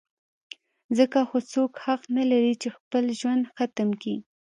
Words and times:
ځکه 0.97 1.19
خو 1.27 1.37
هېڅوک 1.43 1.71
حق 1.85 2.01
نه 2.17 2.23
لري 2.31 2.53
چې 2.61 2.67
خپل 2.77 3.03
ژوند 3.19 3.43
ختم 3.55 3.89
کي. 4.01 4.15